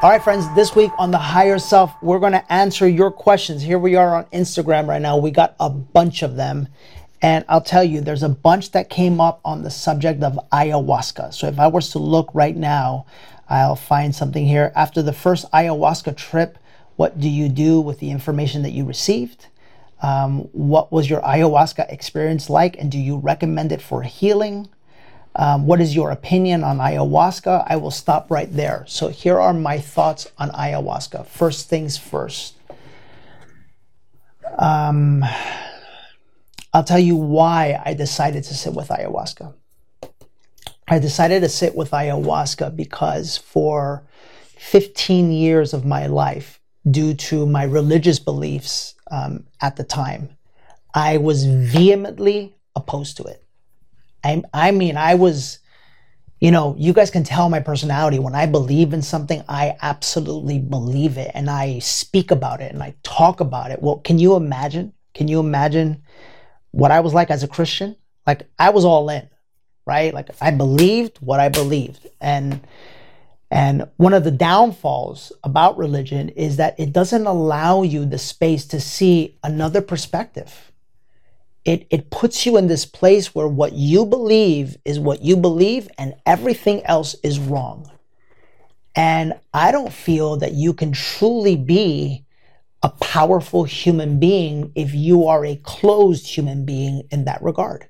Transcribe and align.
All 0.00 0.10
right, 0.10 0.22
friends, 0.22 0.46
this 0.54 0.76
week 0.76 0.92
on 0.96 1.10
The 1.10 1.18
Higher 1.18 1.58
Self, 1.58 1.92
we're 2.00 2.20
going 2.20 2.30
to 2.30 2.52
answer 2.52 2.88
your 2.88 3.10
questions. 3.10 3.62
Here 3.62 3.80
we 3.80 3.96
are 3.96 4.14
on 4.14 4.26
Instagram 4.26 4.86
right 4.86 5.02
now. 5.02 5.16
We 5.16 5.32
got 5.32 5.56
a 5.58 5.68
bunch 5.68 6.22
of 6.22 6.36
them. 6.36 6.68
And 7.20 7.44
I'll 7.48 7.60
tell 7.60 7.82
you, 7.82 8.00
there's 8.00 8.22
a 8.22 8.28
bunch 8.28 8.70
that 8.70 8.90
came 8.90 9.20
up 9.20 9.40
on 9.44 9.64
the 9.64 9.70
subject 9.70 10.22
of 10.22 10.38
ayahuasca. 10.52 11.34
So 11.34 11.48
if 11.48 11.58
I 11.58 11.66
was 11.66 11.90
to 11.90 11.98
look 11.98 12.30
right 12.32 12.56
now, 12.56 13.06
I'll 13.48 13.74
find 13.74 14.14
something 14.14 14.46
here. 14.46 14.70
After 14.76 15.02
the 15.02 15.12
first 15.12 15.50
ayahuasca 15.50 16.16
trip, 16.16 16.58
what 16.94 17.18
do 17.18 17.28
you 17.28 17.48
do 17.48 17.80
with 17.80 17.98
the 17.98 18.12
information 18.12 18.62
that 18.62 18.70
you 18.70 18.84
received? 18.84 19.48
Um, 20.00 20.42
what 20.52 20.92
was 20.92 21.10
your 21.10 21.22
ayahuasca 21.22 21.92
experience 21.92 22.48
like? 22.48 22.78
And 22.78 22.88
do 22.92 22.98
you 23.00 23.16
recommend 23.16 23.72
it 23.72 23.82
for 23.82 24.02
healing? 24.04 24.68
Um, 25.38 25.66
what 25.66 25.80
is 25.80 25.94
your 25.94 26.10
opinion 26.10 26.64
on 26.64 26.78
ayahuasca? 26.78 27.64
I 27.68 27.76
will 27.76 27.92
stop 27.92 28.28
right 28.28 28.52
there. 28.52 28.84
So, 28.88 29.06
here 29.06 29.38
are 29.38 29.54
my 29.54 29.78
thoughts 29.78 30.30
on 30.36 30.50
ayahuasca. 30.50 31.26
First 31.26 31.68
things 31.68 31.96
first. 31.96 32.56
Um, 34.58 35.24
I'll 36.74 36.82
tell 36.82 36.98
you 36.98 37.14
why 37.14 37.80
I 37.84 37.94
decided 37.94 38.42
to 38.44 38.54
sit 38.54 38.74
with 38.74 38.88
ayahuasca. 38.88 39.54
I 40.88 40.98
decided 40.98 41.40
to 41.42 41.48
sit 41.48 41.76
with 41.76 41.92
ayahuasca 41.92 42.74
because 42.74 43.36
for 43.36 44.02
15 44.56 45.30
years 45.30 45.72
of 45.72 45.84
my 45.84 46.06
life, 46.08 46.60
due 46.90 47.14
to 47.14 47.46
my 47.46 47.62
religious 47.62 48.18
beliefs 48.18 48.94
um, 49.10 49.46
at 49.60 49.76
the 49.76 49.84
time, 49.84 50.30
I 50.94 51.18
was 51.18 51.44
vehemently 51.44 52.56
opposed 52.74 53.16
to 53.18 53.24
it. 53.24 53.44
I, 54.28 54.42
I 54.52 54.70
mean, 54.72 54.96
I 54.98 55.14
was, 55.14 55.58
you 56.38 56.50
know, 56.50 56.74
you 56.78 56.92
guys 56.92 57.10
can 57.10 57.24
tell 57.24 57.48
my 57.48 57.60
personality. 57.60 58.18
When 58.18 58.34
I 58.34 58.44
believe 58.44 58.92
in 58.92 59.00
something, 59.00 59.42
I 59.48 59.76
absolutely 59.80 60.58
believe 60.58 61.16
it 61.16 61.30
and 61.34 61.48
I 61.48 61.78
speak 61.78 62.30
about 62.30 62.60
it 62.60 62.72
and 62.72 62.82
I 62.82 62.94
talk 63.02 63.40
about 63.40 63.70
it. 63.70 63.82
Well, 63.82 63.98
can 63.98 64.18
you 64.18 64.36
imagine? 64.36 64.92
Can 65.14 65.28
you 65.28 65.40
imagine 65.40 66.02
what 66.72 66.90
I 66.90 67.00
was 67.00 67.14
like 67.14 67.30
as 67.30 67.42
a 67.42 67.48
Christian? 67.48 67.96
Like, 68.26 68.46
I 68.58 68.68
was 68.70 68.84
all 68.84 69.08
in, 69.08 69.26
right? 69.86 70.12
Like, 70.12 70.28
I 70.42 70.50
believed 70.50 71.16
what 71.18 71.40
I 71.40 71.48
believed. 71.48 72.06
And, 72.20 72.60
and 73.50 73.88
one 73.96 74.12
of 74.12 74.24
the 74.24 74.30
downfalls 74.30 75.32
about 75.42 75.78
religion 75.78 76.28
is 76.28 76.58
that 76.58 76.78
it 76.78 76.92
doesn't 76.92 77.26
allow 77.26 77.82
you 77.82 78.04
the 78.04 78.18
space 78.18 78.66
to 78.66 78.80
see 78.80 79.38
another 79.42 79.80
perspective 79.80 80.67
it, 81.64 81.86
it 81.90 82.10
puts 82.10 82.46
you 82.46 82.56
in 82.56 82.66
this 82.66 82.86
place 82.86 83.34
where 83.34 83.48
what 83.48 83.72
you 83.72 84.06
believe 84.06 84.76
is 84.84 84.98
what 84.98 85.22
you 85.22 85.36
believe 85.36 85.88
and 85.98 86.14
everything 86.24 86.84
else 86.86 87.14
is 87.22 87.38
wrong. 87.38 87.90
And 88.94 89.34
I 89.54 89.70
don't 89.70 89.92
feel 89.92 90.36
that 90.38 90.52
you 90.52 90.72
can 90.72 90.92
truly 90.92 91.56
be 91.56 92.24
a 92.82 92.88
powerful 92.88 93.64
human 93.64 94.18
being 94.18 94.72
if 94.74 94.94
you 94.94 95.26
are 95.26 95.44
a 95.44 95.56
closed 95.56 96.26
human 96.26 96.64
being 96.64 97.02
in 97.10 97.24
that 97.24 97.42
regard. 97.42 97.86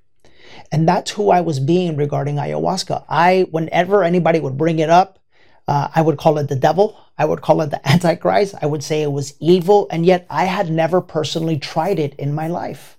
And 0.73 0.89
that's 0.89 1.11
who 1.13 1.31
I 1.31 1.41
was 1.41 1.61
being 1.61 1.97
regarding 1.97 2.37
ayahuasca. 2.37 3.05
I, 3.09 3.47
whenever 3.51 4.03
anybody 4.03 4.41
would 4.41 4.59
bring 4.59 4.79
it 4.81 4.91
up, 4.91 5.19
uh, 5.67 5.89
I 5.95 6.03
would 6.03 6.19
call 6.19 6.39
it 6.39 6.49
the 6.49 6.57
devil. 6.57 6.99
I 7.17 7.25
would 7.25 7.43
call 7.43 7.61
it 7.63 7.71
the 7.71 7.87
Antichrist. 7.91 8.55
I 8.61 8.67
would 8.67 8.83
say 8.83 9.03
it 9.03 9.13
was 9.13 9.35
evil. 9.41 9.87
And 9.91 10.05
yet 10.05 10.27
I 10.29 10.45
had 10.45 10.71
never 10.71 11.01
personally 11.01 11.59
tried 11.59 11.99
it 11.99 12.15
in 12.15 12.35
my 12.35 12.49
life. 12.49 12.98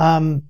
Um, 0.00 0.44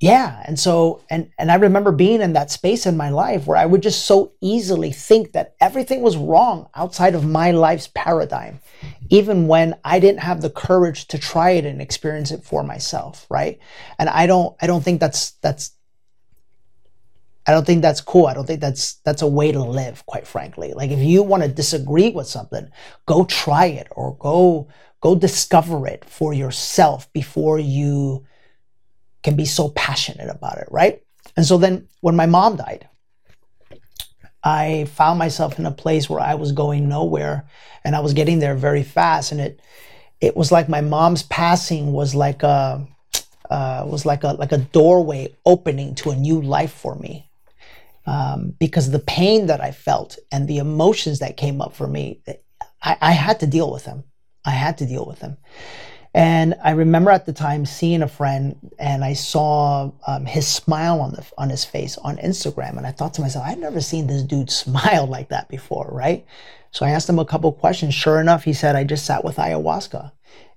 yeah, 0.00 0.42
and 0.44 0.58
so 0.58 1.00
and 1.08 1.30
and 1.38 1.52
I 1.52 1.54
remember 1.54 1.92
being 1.92 2.20
in 2.20 2.32
that 2.32 2.50
space 2.50 2.86
in 2.86 2.96
my 2.96 3.10
life 3.10 3.46
where 3.46 3.56
I 3.56 3.64
would 3.64 3.82
just 3.82 4.04
so 4.04 4.32
easily 4.40 4.90
think 4.90 5.30
that 5.32 5.54
everything 5.60 6.02
was 6.02 6.16
wrong 6.16 6.68
outside 6.74 7.14
of 7.14 7.24
my 7.24 7.52
life's 7.52 7.86
paradigm, 7.86 8.58
even 9.10 9.46
when 9.46 9.76
I 9.84 10.00
didn't 10.00 10.22
have 10.22 10.40
the 10.40 10.50
courage 10.50 11.06
to 11.08 11.18
try 11.18 11.50
it 11.50 11.64
and 11.64 11.80
experience 11.80 12.32
it 12.32 12.42
for 12.42 12.64
myself, 12.64 13.24
right? 13.30 13.60
And 14.00 14.08
I 14.08 14.26
don't 14.26 14.56
I 14.60 14.66
don't 14.66 14.82
think 14.82 14.98
that's 14.98 15.30
that's 15.42 15.70
I 17.46 17.52
don't 17.52 17.64
think 17.64 17.82
that's 17.82 18.00
cool. 18.00 18.26
I 18.26 18.34
don't 18.34 18.46
think 18.46 18.60
that's 18.60 18.94
that's 19.04 19.22
a 19.22 19.28
way 19.28 19.52
to 19.52 19.60
live, 19.62 20.04
quite 20.06 20.26
frankly. 20.26 20.72
Like 20.72 20.90
if 20.90 20.98
you 20.98 21.22
want 21.22 21.44
to 21.44 21.48
disagree 21.48 22.10
with 22.10 22.26
something, 22.26 22.68
go 23.06 23.24
try 23.24 23.66
it 23.66 23.86
or 23.92 24.16
go 24.16 24.66
Go 25.02 25.14
discover 25.14 25.86
it 25.86 26.04
for 26.06 26.32
yourself 26.32 27.12
before 27.12 27.58
you 27.58 28.24
can 29.22 29.36
be 29.36 29.44
so 29.44 29.68
passionate 29.70 30.30
about 30.30 30.58
it, 30.58 30.68
right? 30.70 31.02
And 31.36 31.44
so 31.44 31.58
then 31.58 31.88
when 32.00 32.16
my 32.16 32.26
mom 32.26 32.56
died, 32.56 32.88
I 34.44 34.86
found 34.86 35.18
myself 35.18 35.58
in 35.58 35.66
a 35.66 35.70
place 35.70 36.08
where 36.08 36.20
I 36.20 36.34
was 36.34 36.52
going 36.52 36.88
nowhere 36.88 37.46
and 37.84 37.94
I 37.94 38.00
was 38.00 38.14
getting 38.14 38.38
there 38.38 38.54
very 38.54 38.82
fast. 38.82 39.32
And 39.32 39.40
it 39.40 39.60
it 40.20 40.36
was 40.36 40.52
like 40.52 40.68
my 40.68 40.80
mom's 40.80 41.24
passing 41.24 41.92
was 41.92 42.14
like 42.14 42.42
a 42.42 42.86
uh, 43.50 43.84
was 43.86 44.06
like 44.06 44.24
a 44.24 44.28
like 44.34 44.52
a 44.52 44.58
doorway 44.58 45.34
opening 45.44 45.94
to 45.96 46.10
a 46.10 46.16
new 46.16 46.40
life 46.40 46.72
for 46.72 46.94
me. 46.96 47.28
Um, 48.06 48.54
because 48.58 48.90
the 48.90 48.98
pain 48.98 49.46
that 49.46 49.60
I 49.60 49.70
felt 49.70 50.18
and 50.32 50.48
the 50.48 50.58
emotions 50.58 51.20
that 51.20 51.36
came 51.36 51.60
up 51.60 51.74
for 51.74 51.86
me, 51.86 52.20
I, 52.82 52.96
I 53.00 53.12
had 53.12 53.38
to 53.40 53.46
deal 53.46 53.70
with 53.70 53.84
them. 53.84 54.04
I 54.44 54.50
had 54.50 54.78
to 54.78 54.86
deal 54.86 55.06
with 55.06 55.20
him. 55.20 55.36
And 56.14 56.54
I 56.62 56.72
remember 56.72 57.10
at 57.10 57.24
the 57.24 57.32
time 57.32 57.64
seeing 57.64 58.02
a 58.02 58.08
friend, 58.08 58.72
and 58.78 59.02
I 59.02 59.14
saw 59.14 59.92
um, 60.06 60.26
his 60.26 60.46
smile 60.46 61.00
on 61.00 61.12
the 61.12 61.24
on 61.38 61.48
his 61.48 61.64
face 61.64 61.96
on 61.98 62.18
Instagram, 62.18 62.76
and 62.76 62.86
I 62.86 62.92
thought 62.92 63.14
to 63.14 63.22
myself, 63.22 63.46
I've 63.46 63.58
never 63.58 63.80
seen 63.80 64.06
this 64.06 64.22
dude 64.22 64.50
smile 64.64 65.06
like 65.06 65.30
that 65.30 65.48
before, 65.48 65.88
right? 65.90 66.26
So 66.70 66.84
I 66.84 66.90
asked 66.90 67.08
him 67.08 67.18
a 67.18 67.24
couple 67.24 67.50
questions. 67.52 67.94
Sure 67.94 68.20
enough, 68.20 68.44
he 68.44 68.52
said, 68.52 68.76
"I 68.76 68.84
just 68.84 69.06
sat 69.06 69.24
with 69.24 69.36
ayahuasca," 69.36 70.12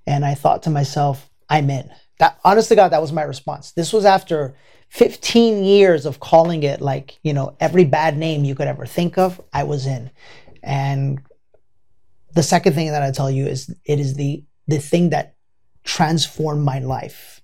and 0.06 0.26
I 0.26 0.34
thought 0.34 0.64
to 0.64 0.70
myself, 0.70 1.30
"I'm 1.50 1.70
in." 1.70 1.90
That, 2.20 2.38
honest 2.44 2.70
to 2.70 2.76
God, 2.76 2.90
that 2.90 3.02
was 3.02 3.12
my 3.12 3.24
response. 3.24 3.72
This 3.72 3.94
was 3.94 4.06
after 4.06 4.56
15 4.90 5.64
years 5.64 6.06
of 6.06 6.20
calling 6.20 6.64
it 6.64 6.82
like 6.82 7.18
you 7.24 7.34
know 7.34 7.56
every 7.62 7.86
bad 7.86 8.18
name 8.18 8.44
you 8.44 8.56
could 8.56 8.68
ever 8.68 8.86
think 8.86 9.18
of. 9.18 9.40
I 9.54 9.64
was 9.64 9.86
in, 9.86 10.12
and 10.62 11.22
the 12.36 12.44
second 12.44 12.74
thing 12.74 12.92
that 12.92 13.02
I 13.02 13.12
tell 13.12 13.32
you 13.32 13.48
is 13.48 13.74
it 13.86 14.00
is 14.00 14.16
the 14.16 14.44
the 14.68 14.80
thing 14.80 15.10
that 15.10 15.36
transformed 15.84 16.64
my 16.64 16.80
life. 16.80 17.42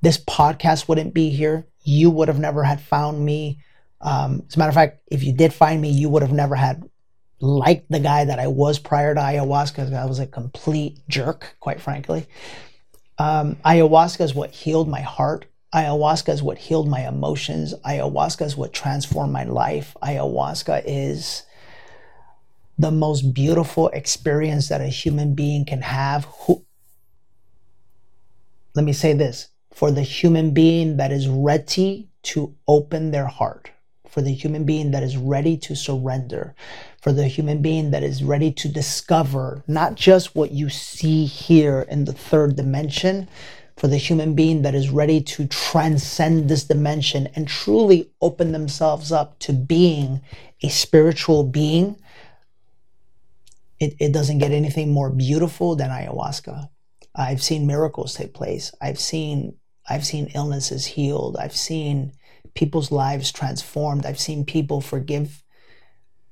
This 0.00 0.18
podcast 0.18 0.88
wouldn't 0.88 1.14
be 1.14 1.30
here. 1.30 1.66
You 1.82 2.10
would 2.10 2.28
have 2.28 2.38
never 2.38 2.62
had 2.62 2.80
found 2.80 3.24
me. 3.24 3.60
Um, 4.00 4.44
as 4.48 4.56
a 4.56 4.58
matter 4.58 4.68
of 4.68 4.74
fact, 4.74 5.00
if 5.10 5.22
you 5.24 5.32
did 5.32 5.52
find 5.52 5.80
me, 5.80 5.90
you 5.90 6.08
would 6.08 6.22
have 6.22 6.32
never 6.32 6.54
had 6.54 6.88
liked 7.40 7.90
the 7.90 8.00
guy 8.00 8.24
that 8.24 8.38
I 8.38 8.46
was 8.46 8.78
prior 8.78 9.14
to 9.14 9.20
ayahuasca. 9.20 9.92
I 9.92 10.06
was 10.06 10.18
a 10.18 10.26
complete 10.26 11.00
jerk, 11.08 11.56
quite 11.60 11.80
frankly. 11.80 12.26
Um, 13.18 13.56
ayahuasca 13.64 14.20
is 14.20 14.34
what 14.34 14.50
healed 14.50 14.88
my 14.88 15.00
heart. 15.00 15.46
Ayahuasca 15.74 16.28
is 16.28 16.42
what 16.42 16.58
healed 16.58 16.88
my 16.88 17.08
emotions. 17.08 17.74
Ayahuasca 17.84 18.44
is 18.44 18.56
what 18.56 18.72
transformed 18.72 19.32
my 19.32 19.44
life. 19.44 19.96
Ayahuasca 20.02 20.82
is 20.84 21.44
the 22.82 22.90
most 22.90 23.32
beautiful 23.32 23.88
experience 23.90 24.68
that 24.68 24.80
a 24.80 24.88
human 24.88 25.34
being 25.34 25.64
can 25.64 25.80
have. 25.80 26.24
Who, 26.24 26.64
let 28.74 28.84
me 28.84 28.92
say 28.92 29.12
this 29.12 29.48
for 29.72 29.90
the 29.90 30.02
human 30.02 30.52
being 30.52 30.96
that 30.96 31.12
is 31.12 31.28
ready 31.28 32.08
to 32.24 32.54
open 32.66 33.10
their 33.10 33.26
heart, 33.26 33.70
for 34.08 34.20
the 34.20 34.34
human 34.34 34.64
being 34.64 34.90
that 34.90 35.02
is 35.02 35.16
ready 35.16 35.56
to 35.58 35.76
surrender, 35.76 36.54
for 37.00 37.12
the 37.12 37.28
human 37.28 37.62
being 37.62 37.92
that 37.92 38.02
is 38.02 38.22
ready 38.22 38.52
to 38.52 38.68
discover 38.68 39.62
not 39.68 39.94
just 39.94 40.34
what 40.34 40.50
you 40.50 40.68
see 40.68 41.24
here 41.24 41.86
in 41.88 42.04
the 42.04 42.12
third 42.12 42.56
dimension, 42.56 43.28
for 43.76 43.86
the 43.86 43.96
human 43.96 44.34
being 44.34 44.62
that 44.62 44.74
is 44.74 44.90
ready 44.90 45.20
to 45.20 45.46
transcend 45.46 46.48
this 46.48 46.64
dimension 46.64 47.28
and 47.34 47.48
truly 47.48 48.10
open 48.20 48.52
themselves 48.52 49.12
up 49.12 49.38
to 49.38 49.52
being 49.52 50.20
a 50.62 50.68
spiritual 50.68 51.44
being 51.44 51.96
it, 53.82 53.96
it 53.98 54.12
doesn't 54.12 54.38
get 54.38 54.52
anything 54.52 54.92
more 54.92 55.10
beautiful 55.10 55.74
than 55.74 55.90
ayahuasca. 55.90 56.68
I've 57.16 57.42
seen 57.42 57.66
miracles 57.66 58.14
take 58.14 58.32
place. 58.32 58.72
I've 58.80 59.00
seen 59.00 59.56
I've 59.90 60.06
seen 60.06 60.30
illnesses 60.36 60.86
healed. 60.86 61.36
I've 61.36 61.56
seen 61.56 62.12
people's 62.54 62.92
lives 62.92 63.32
transformed. 63.32 64.06
I've 64.06 64.20
seen 64.20 64.44
people 64.44 64.80
forgive 64.80 65.42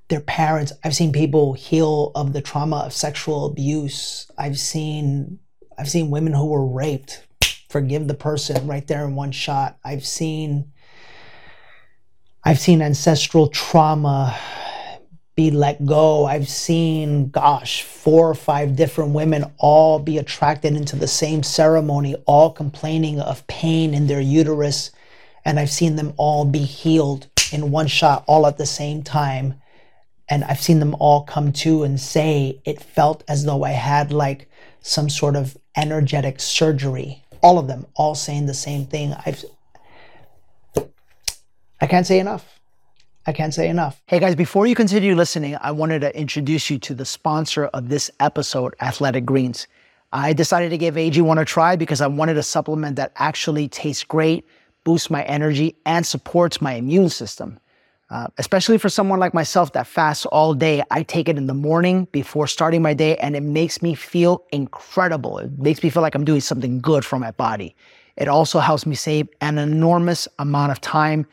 their 0.09 0.21
parents. 0.21 0.73
I've 0.85 0.95
seen 0.95 1.13
people 1.13 1.55
heal 1.55 2.13
of 2.15 2.33
the 2.33 2.41
trauma 2.41 2.77
of 2.79 2.93
sexual 2.93 3.47
abuse. 3.47 4.31
I've 4.39 4.59
seen 4.59 5.41
I've 5.77 5.91
seen 5.91 6.11
women 6.11 6.33
who 6.33 6.47
were 6.47 6.65
raped 6.65 7.27
forgive 7.69 8.07
the 8.07 8.15
person 8.15 8.69
right 8.69 8.87
there 8.87 9.05
in 9.05 9.17
one 9.17 9.33
shot. 9.33 9.77
I've 9.85 10.07
seen 10.07 10.71
I've 12.45 12.61
seen 12.61 12.81
ancestral 12.81 13.49
trauma 13.49 14.39
be 15.41 15.51
let 15.51 15.87
go. 15.87 16.27
I've 16.27 16.51
seen, 16.51 17.31
gosh, 17.31 17.83
four 17.83 18.29
or 18.29 18.35
five 18.35 18.77
different 18.77 19.15
women 19.15 19.51
all 19.57 19.99
be 19.99 20.19
attracted 20.19 20.75
into 20.77 20.97
the 20.97 21.09
same 21.09 21.43
ceremony, 21.43 22.15
all 22.27 22.51
complaining 22.51 23.21
of 23.21 23.47
pain 23.47 23.95
in 23.95 24.07
their 24.07 24.21
uterus. 24.21 24.91
And 25.43 25.59
I've 25.59 25.71
seen 25.71 25.97
them 25.97 26.13
all 26.19 26.45
be 26.45 26.59
healed 26.59 27.27
in 27.53 27.71
one 27.71 27.87
shot 27.87 28.23
all 28.27 28.47
at 28.47 28.59
the 28.59 28.67
same 28.67 29.03
time. 29.03 29.55
And 30.29 30.45
I've 30.45 30.61
seen 30.61 30.79
them 30.79 30.95
all 31.01 31.23
come 31.23 31.53
to 31.65 31.85
and 31.85 31.99
say 31.99 32.61
it 32.67 32.83
felt 32.83 33.25
as 33.27 33.47
though 33.47 33.65
I 33.65 33.71
had 33.71 34.13
like 34.13 34.47
some 34.83 35.09
sort 35.09 35.37
of 35.37 35.57
energetic 35.75 36.39
surgery. 36.39 37.25
All 37.43 37.59
of 37.59 37.67
them, 37.67 37.87
all 37.95 38.15
saying 38.15 38.45
the 38.45 38.53
same 38.53 38.85
thing. 38.85 39.15
I've 39.25 39.43
I 41.81 41.87
can't 41.87 42.07
say 42.07 42.19
enough. 42.19 42.60
I 43.27 43.33
can't 43.33 43.53
say 43.53 43.69
enough. 43.69 44.01
Hey 44.07 44.19
guys, 44.19 44.35
before 44.35 44.67
you 44.67 44.75
continue 44.75 45.15
listening, 45.15 45.57
I 45.61 45.73
wanted 45.73 46.01
to 46.01 46.19
introduce 46.19 46.71
you 46.71 46.79
to 46.79 46.95
the 46.95 47.05
sponsor 47.05 47.67
of 47.67 47.91
this 47.91 48.11
episode, 48.19 48.75
Athletic 48.81 49.27
Greens. 49.27 49.67
I 50.13 50.33
decided 50.33 50.71
to 50.71 50.79
give 50.79 50.95
AG1 50.95 51.41
a 51.41 51.45
try 51.45 51.77
because 51.77 52.01
I 52.01 52.07
wanted 52.07 52.39
a 52.39 52.43
supplement 52.43 52.97
that 52.97 53.13
actually 53.17 53.69
tastes 53.69 54.05
great, 54.05 54.47
boosts 54.85 55.11
my 55.11 55.23
energy, 55.25 55.77
and 55.85 56.05
supports 56.05 56.63
my 56.63 56.75
immune 56.75 57.11
system. 57.11 57.61
Uh, 58.09 58.27
especially 58.39 58.77
for 58.77 58.89
someone 58.89 59.21
like 59.21 59.35
myself 59.35 59.73
that 59.73 59.87
fasts 59.87 60.27
all 60.27 60.53
day, 60.53 60.83
I 60.91 61.05
take 61.05 61.29
it 61.29 61.37
in 61.37 61.47
the 61.47 61.55
morning 61.55 62.09
before 62.11 62.49
starting 62.49 62.83
my 62.83 62.95
day, 62.95 63.17
and 63.19 63.37
it 63.37 63.43
makes 63.43 63.83
me 63.83 63.95
feel 63.95 64.45
incredible. 64.51 65.39
It 65.39 65.59
makes 65.59 65.83
me 65.83 65.91
feel 65.91 66.03
like 66.03 66.17
I'm 66.17 66.25
doing 66.25 66.41
something 66.41 66.81
good 66.81 67.05
for 67.05 67.19
my 67.19 67.31
body. 67.33 67.77
It 68.17 68.27
also 68.27 68.59
helps 68.59 68.85
me 68.85 68.97
save 68.97 69.29
an 69.41 69.59
enormous 69.59 70.27
amount 70.41 70.73
of 70.73 70.81
time, 70.81 71.27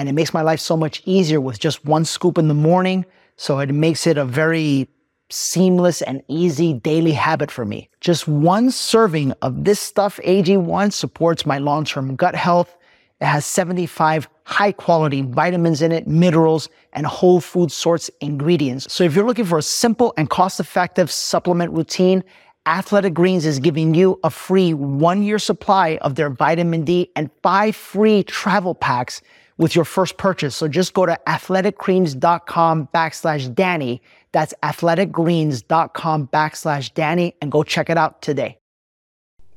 and 0.00 0.08
it 0.08 0.12
makes 0.12 0.34
my 0.34 0.42
life 0.42 0.60
so 0.60 0.76
much 0.76 1.02
easier 1.04 1.40
with 1.40 1.58
just 1.58 1.84
one 1.84 2.04
scoop 2.04 2.38
in 2.38 2.48
the 2.48 2.54
morning. 2.54 3.04
So 3.36 3.58
it 3.58 3.72
makes 3.72 4.06
it 4.06 4.18
a 4.18 4.24
very 4.24 4.88
seamless 5.30 6.02
and 6.02 6.22
easy 6.28 6.74
daily 6.74 7.12
habit 7.12 7.50
for 7.50 7.64
me. 7.64 7.88
Just 8.00 8.28
one 8.28 8.70
serving 8.70 9.32
of 9.42 9.64
this 9.64 9.80
stuff, 9.80 10.20
AG1, 10.24 10.92
supports 10.92 11.46
my 11.46 11.58
long 11.58 11.84
term 11.84 12.16
gut 12.16 12.34
health. 12.34 12.76
It 13.20 13.26
has 13.26 13.46
75 13.46 14.28
high 14.44 14.72
quality 14.72 15.22
vitamins 15.22 15.80
in 15.80 15.92
it, 15.92 16.06
minerals, 16.06 16.68
and 16.92 17.06
whole 17.06 17.40
food 17.40 17.72
source 17.72 18.10
ingredients. 18.20 18.92
So 18.92 19.04
if 19.04 19.14
you're 19.14 19.26
looking 19.26 19.46
for 19.46 19.58
a 19.58 19.62
simple 19.62 20.12
and 20.16 20.28
cost 20.28 20.60
effective 20.60 21.10
supplement 21.10 21.72
routine, 21.72 22.22
Athletic 22.66 23.14
Greens 23.14 23.46
is 23.46 23.58
giving 23.58 23.94
you 23.94 24.18
a 24.24 24.30
free 24.30 24.74
one 24.74 25.22
year 25.22 25.38
supply 25.38 25.98
of 26.00 26.14
their 26.14 26.30
vitamin 26.30 26.84
D 26.84 27.10
and 27.14 27.30
five 27.42 27.76
free 27.76 28.22
travel 28.24 28.74
packs 28.74 29.20
with 29.56 29.74
your 29.74 29.84
first 29.84 30.16
purchase. 30.16 30.56
So 30.56 30.68
just 30.68 30.94
go 30.94 31.06
to 31.06 31.18
athleticgreens.com 31.26 32.88
backslash 32.94 33.54
Danny. 33.54 34.02
That's 34.32 34.54
athleticgreens.com 34.62 36.28
backslash 36.28 36.94
Danny 36.94 37.34
and 37.40 37.52
go 37.52 37.62
check 37.62 37.90
it 37.90 37.96
out 37.96 38.22
today. 38.22 38.58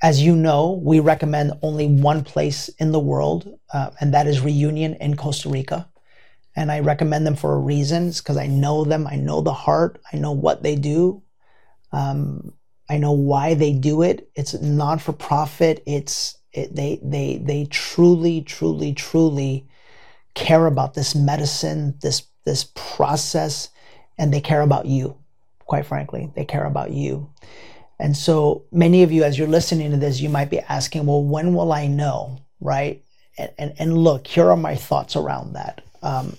As 0.03 0.21
you 0.21 0.35
know, 0.35 0.79
we 0.83 0.99
recommend 0.99 1.53
only 1.63 1.87
one 1.87 2.23
place 2.23 2.69
in 2.77 2.91
the 2.91 2.99
world, 2.99 3.57
uh, 3.73 3.89
and 3.99 4.13
that 4.13 4.27
is 4.27 4.41
Reunion 4.41 4.93
in 4.95 5.17
Costa 5.17 5.49
Rica. 5.49 5.89
And 6.55 6.71
I 6.71 6.81
recommend 6.81 7.25
them 7.25 7.35
for 7.35 7.53
a 7.53 7.59
reason, 7.59 8.11
because 8.11 8.37
I 8.37 8.45
know 8.45 8.83
them, 8.83 9.07
I 9.07 9.15
know 9.15 9.41
the 9.41 9.53
heart, 9.53 9.99
I 10.13 10.17
know 10.17 10.31
what 10.31 10.61
they 10.61 10.75
do, 10.75 11.23
um, 11.91 12.53
I 12.89 12.97
know 12.97 13.11
why 13.11 13.53
they 13.53 13.73
do 13.73 14.01
it. 14.01 14.29
It's 14.35 14.53
non 14.61 14.99
for 14.99 15.13
profit. 15.13 15.83
It's 15.85 16.37
it, 16.53 16.75
they 16.75 16.99
they 17.03 17.37
they 17.37 17.65
truly, 17.65 18.41
truly, 18.41 18.93
truly 18.93 19.67
care 20.37 20.67
about 20.67 20.93
this 20.93 21.15
medicine, 21.15 21.97
this 22.01 22.23
this 22.45 22.71
process, 22.75 23.69
and 24.17 24.33
they 24.33 24.39
care 24.39 24.61
about 24.61 24.85
you. 24.85 25.17
Quite 25.65 25.85
frankly, 25.85 26.31
they 26.35 26.45
care 26.45 26.65
about 26.65 26.91
you. 26.91 27.29
And 27.99 28.15
so 28.15 28.63
many 28.71 29.03
of 29.03 29.11
you, 29.11 29.23
as 29.23 29.37
you're 29.37 29.47
listening 29.47 29.91
to 29.91 29.97
this, 29.97 30.21
you 30.21 30.29
might 30.29 30.51
be 30.51 30.59
asking, 30.59 31.07
well, 31.07 31.23
when 31.23 31.55
will 31.55 31.73
I 31.73 31.87
know? 31.87 32.37
Right? 32.61 33.03
And, 33.37 33.51
and, 33.57 33.73
and 33.79 33.97
look, 33.97 34.27
here 34.27 34.49
are 34.49 34.57
my 34.57 34.75
thoughts 34.75 35.15
around 35.15 35.53
that. 35.53 35.81
Um, 36.03 36.37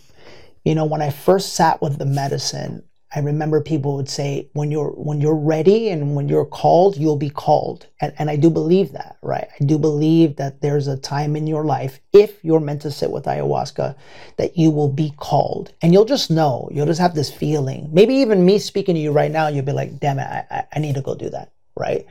you 0.65 0.75
know, 0.75 0.85
when 0.85 1.03
I 1.03 1.11
first 1.11 1.55
sat 1.55 1.83
with 1.83 1.99
the 1.99 2.07
medicine, 2.07 2.85
I 3.15 3.21
remember 3.21 3.63
people 3.63 3.97
would 3.97 4.09
say, 4.09 4.51
when 4.53 4.71
you're 4.71 4.91
when 4.91 5.19
you're 5.21 5.35
ready 5.35 5.89
and 5.89 6.15
when 6.15 6.29
you're 6.29 6.45
called, 6.45 6.99
you'll 6.99 7.17
be 7.17 7.31
called. 7.31 7.87
And, 8.03 8.13
and 8.19 8.29
I 8.29 8.37
do 8.37 8.51
believe 8.51 8.93
that, 8.93 9.17
right? 9.23 9.49
I 9.59 9.65
do 9.65 9.79
believe 9.79 10.37
that 10.37 10.61
there's 10.61 10.89
a 10.89 10.97
time 10.99 11.35
in 11.35 11.47
your 11.47 11.65
life, 11.65 12.01
if 12.13 12.45
you're 12.45 12.61
meant 12.61 12.83
to 12.83 12.91
sit 12.91 13.11
with 13.11 13.25
ayahuasca, 13.25 13.97
that 14.37 14.59
you 14.59 14.71
will 14.71 14.91
be 14.91 15.15
called. 15.17 15.73
And 15.81 15.95
you'll 15.95 16.05
just 16.05 16.31
know, 16.31 16.69
you'll 16.71 16.87
just 16.87 17.01
have 17.01 17.15
this 17.15 17.33
feeling. 17.33 17.89
Maybe 17.93 18.15
even 18.17 18.45
me 18.45 18.59
speaking 18.59 18.95
to 18.95 19.01
you 19.01 19.11
right 19.11 19.31
now, 19.31 19.49
you'll 19.49 19.65
be 19.65 19.73
like, 19.73 19.99
damn 20.01 20.19
it, 20.19 20.29
I, 20.29 20.67
I 20.71 20.79
need 20.79 20.97
to 20.97 21.01
go 21.03 21.15
do 21.15 21.31
that, 21.31 21.51
right? 21.77 22.07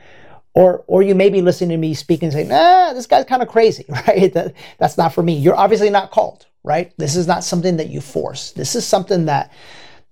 Or, 0.54 0.82
or 0.88 1.02
you 1.02 1.14
may 1.14 1.28
be 1.28 1.42
listening 1.42 1.70
to 1.70 1.76
me 1.76 1.94
speak 1.94 2.24
and 2.24 2.32
say, 2.32 2.42
nah, 2.42 2.92
this 2.92 3.06
guy's 3.06 3.24
kind 3.24 3.42
of 3.42 3.48
crazy, 3.48 3.84
right? 3.88 4.32
That, 4.32 4.54
that's 4.78 4.98
not 4.98 5.14
for 5.14 5.22
me. 5.22 5.34
You're 5.34 5.54
obviously 5.54 5.90
not 5.90 6.10
called, 6.10 6.46
right? 6.64 6.92
This 6.96 7.14
is 7.14 7.28
not 7.28 7.44
something 7.44 7.76
that 7.76 7.88
you 7.88 8.00
force. 8.00 8.50
This 8.50 8.74
is 8.74 8.84
something 8.84 9.26
that 9.26 9.52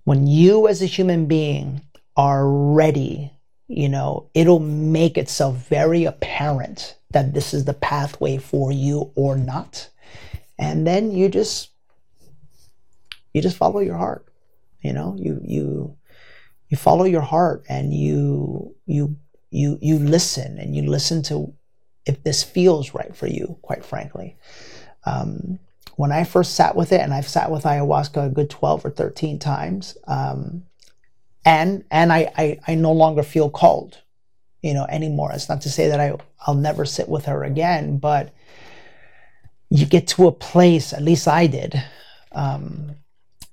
when 0.07 0.25
you 0.25 0.69
as 0.69 0.81
a 0.81 0.85
human 0.85 1.25
being 1.25 1.81
are 2.15 2.49
ready, 2.49 3.29
you 3.67 3.89
know, 3.89 4.29
it'll 4.33 4.61
make 4.61 5.17
itself 5.17 5.67
very 5.67 6.05
apparent 6.05 6.95
that 7.11 7.33
this 7.33 7.53
is 7.53 7.65
the 7.65 7.73
pathway 7.73 8.37
for 8.37 8.71
you 8.71 9.11
or 9.15 9.35
not. 9.35 9.89
And 10.57 10.87
then 10.87 11.11
you 11.11 11.27
just 11.27 11.71
you 13.33 13.41
just 13.41 13.57
follow 13.57 13.81
your 13.81 13.97
heart. 13.97 14.25
You 14.79 14.93
know, 14.93 15.13
you 15.19 15.41
you 15.43 15.97
you 16.69 16.77
follow 16.77 17.03
your 17.03 17.19
heart 17.19 17.65
and 17.67 17.93
you 17.93 18.77
you 18.85 19.17
you 19.51 19.77
you 19.81 19.99
listen 19.99 20.57
and 20.57 20.73
you 20.73 20.83
listen 20.83 21.21
to 21.23 21.53
if 22.05 22.23
this 22.23 22.43
feels 22.43 22.93
right 22.93 23.13
for 23.13 23.27
you, 23.27 23.57
quite 23.61 23.83
frankly. 23.83 24.37
Um, 25.05 25.59
when 25.97 26.11
I 26.11 26.23
first 26.23 26.53
sat 26.53 26.75
with 26.75 26.91
it, 26.91 27.01
and 27.01 27.13
I've 27.13 27.27
sat 27.27 27.51
with 27.51 27.63
ayahuasca 27.63 28.27
a 28.27 28.29
good 28.29 28.51
12 28.51 28.85
or 28.85 28.89
13 28.91 29.39
times, 29.39 29.97
um, 30.07 30.63
and 31.43 31.83
and 31.89 32.13
I, 32.13 32.31
I, 32.37 32.59
I 32.67 32.75
no 32.75 32.91
longer 32.91 33.23
feel 33.23 33.49
called, 33.49 33.97
you 34.61 34.75
know, 34.75 34.85
anymore. 34.89 35.31
It's 35.33 35.49
not 35.49 35.61
to 35.61 35.69
say 35.69 35.87
that 35.89 35.99
I 35.99 36.15
I'll 36.45 36.53
never 36.53 36.85
sit 36.85 37.09
with 37.09 37.25
her 37.25 37.43
again, 37.43 37.97
but 37.97 38.31
you 39.69 39.87
get 39.87 40.07
to 40.09 40.27
a 40.27 40.31
place, 40.31 40.93
at 40.93 41.01
least 41.01 41.27
I 41.27 41.47
did. 41.47 41.83
Um, 42.31 42.95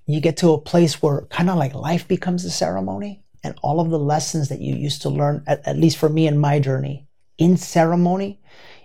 you 0.06 0.20
get 0.20 0.36
to 0.38 0.52
a 0.52 0.60
place 0.60 1.02
where 1.02 1.22
kind 1.22 1.48
of 1.48 1.56
like 1.56 1.74
life 1.74 2.06
becomes 2.06 2.44
a 2.44 2.50
ceremony, 2.50 3.24
and 3.42 3.54
all 3.62 3.80
of 3.80 3.88
the 3.88 3.98
lessons 3.98 4.50
that 4.50 4.60
you 4.60 4.74
used 4.74 5.00
to 5.02 5.08
learn, 5.08 5.42
at, 5.46 5.66
at 5.66 5.78
least 5.78 5.96
for 5.96 6.10
me 6.10 6.26
in 6.26 6.36
my 6.38 6.60
journey, 6.60 7.06
in 7.38 7.56
ceremony, 7.56 8.38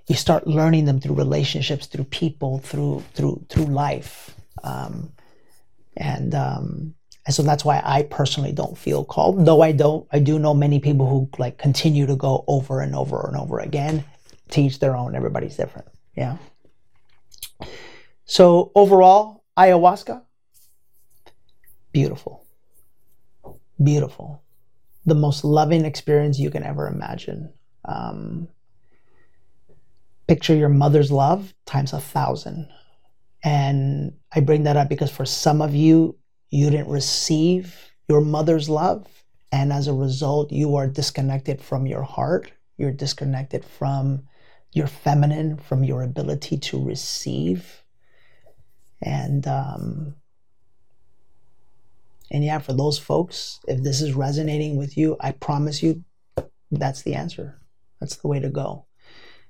you 0.10 0.16
start 0.16 0.48
learning 0.48 0.86
them 0.86 1.00
through 1.00 1.14
relationships, 1.14 1.86
through 1.86 2.06
people, 2.06 2.58
through 2.60 3.04
through 3.14 3.46
through 3.48 3.66
life, 3.66 4.36
um, 4.64 5.14
and 5.96 6.34
um, 6.34 6.96
and 7.28 7.36
so 7.36 7.44
that's 7.44 7.64
why 7.64 7.80
I 7.86 8.04
personally 8.04 8.52
don't 8.52 8.76
feel 8.76 9.06
called. 9.06 9.46
Though 9.46 9.62
I 9.62 9.72
don't, 9.72 10.08
I 10.12 10.18
do 10.18 10.40
know 10.40 10.56
many 10.56 10.80
people 10.80 11.08
who 11.08 11.30
like 11.38 11.60
continue 11.60 12.08
to 12.08 12.16
go 12.16 12.44
over 12.48 12.82
and 12.82 12.96
over 12.96 13.26
and 13.28 13.38
over 13.38 13.60
again. 13.60 14.04
Teach 14.50 14.80
their 14.80 14.96
own. 14.96 15.16
Everybody's 15.16 15.56
different. 15.56 15.88
Yeah. 16.18 16.38
So 18.26 18.72
overall, 18.74 19.44
ayahuasca, 19.56 20.24
beautiful, 21.92 22.48
beautiful, 23.84 24.42
the 25.06 25.14
most 25.14 25.44
loving 25.44 25.86
experience 25.86 26.40
you 26.40 26.50
can 26.50 26.64
ever 26.64 26.88
imagine. 26.88 27.54
Um, 27.86 28.48
picture 30.30 30.56
your 30.56 30.70
mother's 30.70 31.12
love 31.12 31.56
times 31.66 31.92
a 31.92 32.00
thousand. 32.00 32.70
And 33.44 34.14
I 34.32 34.42
bring 34.42 34.62
that 34.64 34.78
up 34.78 34.88
because 34.88 35.10
for 35.10 35.26
some 35.26 35.60
of 35.60 35.74
you, 35.74 36.20
you 36.52 36.70
didn't 36.70 36.88
receive 36.88 37.92
your 38.08 38.22
mother's 38.22 38.70
love. 38.70 39.08
And 39.52 39.74
as 39.74 39.88
a 39.88 39.94
result, 39.94 40.52
you 40.52 40.76
are 40.76 40.86
disconnected 40.86 41.60
from 41.60 41.88
your 41.88 42.04
heart. 42.04 42.52
You're 42.78 42.92
disconnected 42.92 43.66
from 43.66 44.22
your 44.72 44.86
feminine, 44.86 45.58
from 45.58 45.84
your 45.84 46.04
ability 46.04 46.60
to 46.60 46.84
receive. 46.84 47.84
And, 49.02 49.48
um, 49.48 50.14
and 52.30 52.46
yeah, 52.46 52.60
for 52.60 52.74
those 52.74 53.00
folks, 53.00 53.60
if 53.68 53.82
this 53.82 54.00
is 54.00 54.14
resonating 54.14 54.78
with 54.78 54.96
you, 54.96 55.18
I 55.20 55.32
promise 55.32 55.82
you 55.82 56.04
that's 56.70 57.02
the 57.02 57.16
answer. 57.16 57.60
That's 58.00 58.18
the 58.18 58.28
way 58.28 58.40
to 58.40 58.50
go 58.50 58.86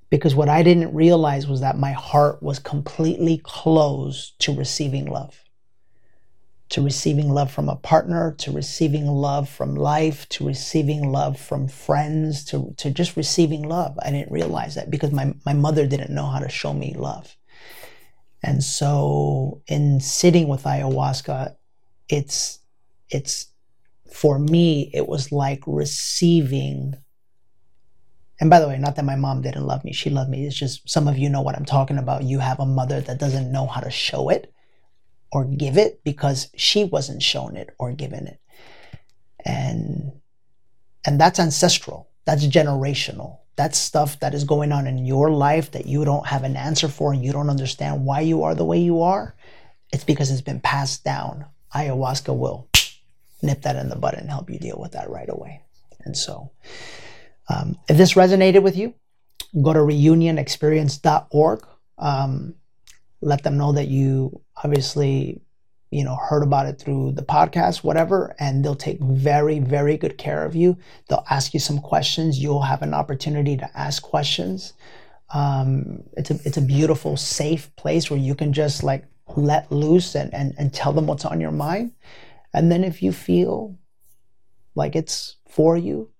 because 0.09 0.35
what 0.35 0.49
I 0.49 0.63
didn't 0.63 0.93
realize 0.93 1.47
was 1.47 1.61
that 1.61 1.77
my 1.77 1.91
heart 1.91 2.41
was 2.41 2.59
completely 2.59 3.39
closed 3.43 4.39
to 4.39 4.55
receiving 4.55 5.05
love. 5.05 5.43
To 6.69 6.83
receiving 6.83 7.29
love 7.29 7.51
from 7.51 7.67
a 7.67 7.75
partner, 7.75 8.35
to 8.39 8.51
receiving 8.51 9.07
love 9.07 9.49
from 9.49 9.75
life, 9.75 10.29
to 10.29 10.45
receiving 10.45 11.11
love 11.11 11.39
from 11.39 11.67
friends, 11.67 12.45
to, 12.45 12.73
to 12.77 12.91
just 12.91 13.17
receiving 13.17 13.63
love. 13.63 13.97
I 14.03 14.11
didn't 14.11 14.31
realize 14.31 14.75
that 14.75 14.91
because 14.91 15.11
my, 15.11 15.33
my 15.45 15.53
mother 15.53 15.87
didn't 15.87 16.13
know 16.13 16.27
how 16.27 16.39
to 16.39 16.49
show 16.49 16.73
me 16.73 16.93
love. 16.95 17.35
And 18.43 18.63
so 18.63 19.61
in 19.67 19.99
sitting 19.99 20.47
with 20.47 20.63
ayahuasca, 20.63 21.55
it's 22.07 22.59
it's 23.09 23.47
for 24.11 24.39
me, 24.39 24.89
it 24.93 25.07
was 25.07 25.31
like 25.31 25.63
receiving 25.65 26.95
and 28.39 28.49
by 28.49 28.59
the 28.59 28.67
way, 28.67 28.77
not 28.79 28.95
that 28.97 29.05
my 29.05 29.15
mom 29.17 29.41
didn't 29.41 29.65
love 29.67 29.83
me, 29.85 29.93
she 29.93 30.09
loved 30.09 30.29
me. 30.29 30.45
It's 30.45 30.55
just 30.55 30.89
some 30.89 31.07
of 31.07 31.17
you 31.17 31.29
know 31.29 31.41
what 31.41 31.55
I'm 31.57 31.65
talking 31.65 31.97
about. 31.97 32.23
You 32.23 32.39
have 32.39 32.59
a 32.59 32.65
mother 32.65 33.01
that 33.01 33.19
doesn't 33.19 33.51
know 33.51 33.67
how 33.67 33.81
to 33.81 33.91
show 33.91 34.29
it. 34.29 34.53
or 35.31 35.45
give 35.45 35.77
it 35.77 36.03
because 36.03 36.49
she 36.55 36.83
wasn't 36.85 37.21
shown 37.23 37.55
it 37.57 37.69
or 37.79 37.93
given 37.93 38.27
it. 38.27 38.39
And 39.45 40.13
and 41.05 41.19
that's 41.19 41.39
ancestral. 41.39 42.09
That's 42.25 42.45
generational. 42.47 43.39
That's 43.55 43.77
stuff 43.77 44.19
that 44.21 44.33
is 44.33 44.43
going 44.45 44.71
on 44.71 44.87
in 44.87 45.05
your 45.05 45.31
life 45.31 45.71
that 45.71 45.85
you 45.87 46.05
don't 46.05 46.27
have 46.27 46.43
an 46.43 46.55
answer 46.57 46.87
for 46.87 47.13
and 47.13 47.23
you 47.23 47.31
don't 47.33 47.49
understand 47.49 48.05
why 48.05 48.21
you 48.21 48.43
are 48.43 48.55
the 48.55 48.65
way 48.65 48.79
you 48.79 49.01
are. 49.01 49.35
It's 49.91 50.03
because 50.03 50.31
it's 50.31 50.41
been 50.41 50.61
passed 50.61 51.03
down. 51.03 51.45
Ayahuasca 51.75 52.37
will 52.37 52.69
nip 53.41 53.61
that 53.63 53.75
in 53.77 53.89
the 53.89 53.95
bud 53.97 54.15
and 54.15 54.29
help 54.29 54.49
you 54.49 54.59
deal 54.59 54.77
with 54.79 54.93
that 54.93 55.09
right 55.09 55.29
away. 55.29 55.61
And 56.05 56.15
so, 56.17 56.51
um, 57.49 57.77
if 57.89 57.97
this 57.97 58.13
resonated 58.13 58.61
with 58.61 58.77
you, 58.77 58.93
go 59.61 59.73
to 59.73 59.79
reunionexperience.org. 59.79 61.65
Um, 61.97 62.55
let 63.21 63.43
them 63.43 63.57
know 63.57 63.73
that 63.73 63.87
you 63.87 64.41
obviously 64.63 65.41
you 65.91 66.03
know 66.03 66.15
heard 66.15 66.43
about 66.43 66.67
it 66.67 66.79
through 66.79 67.11
the 67.13 67.23
podcast 67.23 67.83
whatever 67.83 68.35
and 68.39 68.63
they'll 68.63 68.75
take 68.75 68.99
very 68.99 69.59
very 69.59 69.97
good 69.97 70.17
care 70.17 70.45
of 70.45 70.55
you. 70.55 70.77
They'll 71.07 71.25
ask 71.29 71.53
you 71.53 71.59
some 71.59 71.79
questions. 71.79 72.39
You'll 72.39 72.61
have 72.61 72.81
an 72.81 72.93
opportunity 72.93 73.57
to 73.57 73.77
ask 73.77 74.01
questions. 74.01 74.73
Um, 75.33 76.03
it's 76.13 76.31
a 76.31 76.39
it's 76.45 76.57
a 76.57 76.61
beautiful 76.61 77.17
safe 77.17 77.75
place 77.75 78.09
where 78.09 78.19
you 78.19 78.35
can 78.35 78.53
just 78.53 78.83
like 78.83 79.05
let 79.35 79.71
loose 79.71 80.15
and, 80.15 80.33
and 80.33 80.53
and 80.57 80.73
tell 80.73 80.93
them 80.93 81.07
what's 81.07 81.25
on 81.25 81.41
your 81.41 81.51
mind. 81.51 81.91
And 82.53 82.71
then 82.71 82.83
if 82.83 83.03
you 83.03 83.11
feel 83.11 83.77
like 84.75 84.95
it's 84.95 85.35
for 85.47 85.75
you 85.75 86.11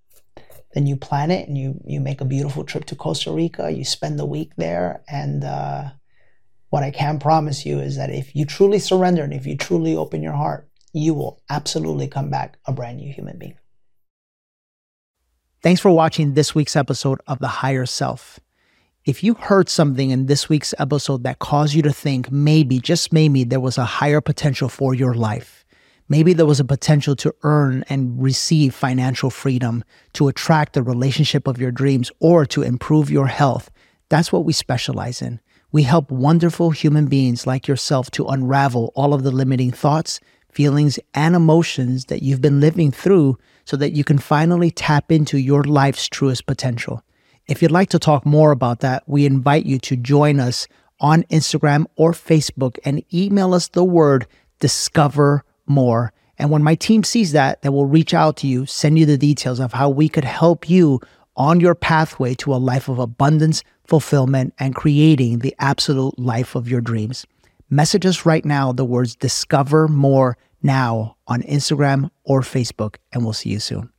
then 0.74 0.86
you 0.86 0.96
plan 0.96 1.32
it 1.32 1.48
and 1.48 1.58
you 1.58 1.80
you 1.86 2.00
make 2.00 2.22
a 2.22 2.26
beautiful 2.26 2.64
trip 2.64 2.86
to 2.86 2.96
costa 2.96 3.32
rica 3.32 3.72
you 3.72 3.84
spend 3.84 4.20
the 4.20 4.26
week 4.26 4.52
there 4.58 5.02
and 5.08 5.44
uh, 5.44 5.90
what 6.70 6.84
I 6.84 6.92
can 6.92 7.20
promise 7.20 7.66
you 7.66 7.80
is 7.80 7.96
that 7.98 8.10
if 8.10 8.36
you 8.36 8.46
truly 8.46 8.80
surrender 8.80 9.24
and 9.24 9.34
if 9.34 9.46
you 9.46 9.58
truly 9.58 9.96
open 9.96 10.22
your 10.22 10.34
heart, 10.34 10.70
you 10.94 11.14
will 11.14 11.42
absolutely 11.50 12.08
come 12.08 12.30
back 12.30 12.58
a 12.66 12.72
brand 12.72 12.98
new 12.98 13.12
human 13.12 13.38
being. 13.38 13.58
Thanks 15.62 15.82
for 15.82 15.92
watching 15.92 16.36
this 16.36 16.56
week's 16.56 16.76
episode 16.76 17.20
of 17.28 17.40
The 17.40 17.48
Higher 17.48 17.86
Self. 17.86 18.40
If 19.06 19.24
you 19.24 19.34
heard 19.34 19.68
something 19.70 20.12
in 20.12 20.28
this 20.28 20.48
week's 20.48 20.74
episode 20.78 21.24
that 21.24 21.40
caused 21.40 21.74
you 21.74 21.82
to 21.82 21.92
think 21.92 22.32
maybe, 22.32 22.80
just 22.80 23.12
maybe, 23.12 23.44
there 23.44 23.60
was 23.60 23.78
a 23.78 23.86
higher 23.86 24.22
potential 24.22 24.70
for 24.70 24.94
your 24.94 25.16
life, 25.16 25.66
maybe 26.10 26.34
there 26.34 26.46
was 26.46 26.60
a 26.60 26.66
potential 26.66 27.16
to 27.16 27.34
earn 27.44 27.86
and 27.88 28.22
receive 28.22 28.76
financial 28.76 29.30
freedom, 29.30 29.84
to 30.14 30.28
attract 30.28 30.74
the 30.74 30.84
relationship 30.84 31.48
of 31.48 31.60
your 31.60 31.72
dreams, 31.72 32.12
or 32.20 32.46
to 32.48 32.64
improve 32.64 33.10
your 33.10 33.28
health, 33.28 33.72
that's 34.10 34.34
what 34.34 34.44
we 34.44 34.54
specialize 34.54 35.22
in. 35.22 35.40
We 35.72 35.84
help 35.84 36.10
wonderful 36.10 36.72
human 36.72 37.06
beings 37.06 37.46
like 37.46 37.68
yourself 37.68 38.10
to 38.12 38.26
unravel 38.26 38.92
all 38.96 39.14
of 39.14 39.22
the 39.22 39.32
limiting 39.32 39.72
thoughts, 39.72 40.20
feelings, 40.52 40.98
and 41.14 41.36
emotions 41.36 42.06
that 42.06 42.24
you've 42.24 42.42
been 42.42 42.60
living 42.60 42.92
through 42.92 43.38
so 43.66 43.78
that 43.78 43.92
you 43.92 44.04
can 44.04 44.18
finally 44.18 44.72
tap 44.72 45.12
into 45.12 45.38
your 45.38 45.64
life's 45.64 46.08
truest 46.08 46.48
potential. 46.48 47.04
If 47.48 47.62
you'd 47.62 47.72
like 47.72 47.90
to 47.90 48.00
talk 48.00 48.26
more 48.26 48.52
about 48.52 48.80
that, 48.80 49.04
we 49.06 49.28
invite 49.28 49.68
you 49.68 49.78
to 49.80 49.96
join 49.96 50.40
us 50.40 50.68
on 51.00 51.24
Instagram 51.24 51.86
or 51.96 52.14
Facebook 52.14 52.80
and 52.84 53.04
email 53.14 53.54
us 53.54 53.68
the 53.68 53.84
word 53.84 54.26
discover 54.60 55.44
more. 55.70 56.12
And 56.38 56.50
when 56.50 56.64
my 56.64 56.76
team 56.76 57.04
sees 57.04 57.32
that, 57.34 57.62
they 57.62 57.70
will 57.70 57.86
reach 57.86 58.14
out 58.14 58.38
to 58.38 58.48
you, 58.48 58.66
send 58.66 58.98
you 58.98 59.06
the 59.06 59.18
details 59.18 59.60
of 59.60 59.74
how 59.74 59.90
we 59.90 60.10
could 60.10 60.24
help 60.24 60.70
you 60.70 61.00
on 61.36 61.60
your 61.60 61.76
pathway 61.76 62.34
to 62.36 62.54
a 62.54 62.58
life 62.58 62.90
of 62.90 63.00
abundance, 63.00 63.64
fulfillment, 63.86 64.54
and 64.60 64.76
creating 64.76 65.40
the 65.40 65.56
absolute 65.60 66.18
life 66.20 66.56
of 66.56 66.68
your 66.68 66.82
dreams. 66.82 67.26
Message 67.70 68.06
us 68.06 68.26
right 68.26 68.44
now 68.44 68.72
the 68.72 68.86
words 68.86 69.16
discover 69.16 69.88
more 69.88 70.38
now 70.64 71.16
on 71.28 71.42
Instagram 71.44 72.10
or 72.24 72.42
Facebook, 72.42 72.96
and 73.14 73.24
we'll 73.24 73.34
see 73.34 73.50
you 73.50 73.60
soon. 73.60 73.90